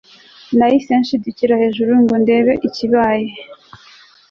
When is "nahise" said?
0.57-0.91